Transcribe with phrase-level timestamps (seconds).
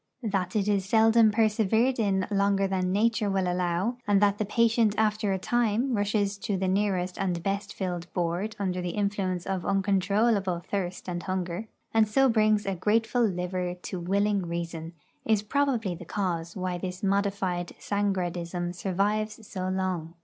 [0.23, 4.95] That it is seldom persevered in longer than Nature will allow, and that the patient
[4.97, 9.63] after a time rushes to the nearest and best filled board under the influence of
[9.63, 14.93] uncontrollable thirst and hunger, and so brings a grateful liver to willing reason,
[15.23, 20.15] is probably the cause why this modified Sangradism survives so long.